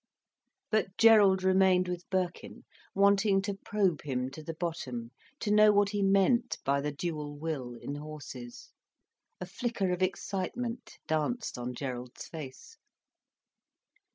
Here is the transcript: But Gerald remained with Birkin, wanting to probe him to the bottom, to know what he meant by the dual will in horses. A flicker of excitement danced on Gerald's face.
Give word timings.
But 0.71 0.97
Gerald 0.97 1.43
remained 1.43 1.87
with 1.87 2.09
Birkin, 2.09 2.63
wanting 2.95 3.39
to 3.43 3.53
probe 3.53 4.01
him 4.01 4.31
to 4.31 4.41
the 4.41 4.55
bottom, 4.55 5.11
to 5.41 5.51
know 5.51 5.71
what 5.71 5.89
he 5.89 6.01
meant 6.01 6.57
by 6.65 6.81
the 6.81 6.91
dual 6.91 7.37
will 7.37 7.75
in 7.75 7.93
horses. 7.93 8.71
A 9.39 9.45
flicker 9.45 9.91
of 9.91 10.01
excitement 10.01 10.97
danced 11.05 11.55
on 11.55 11.75
Gerald's 11.75 12.25
face. 12.27 12.77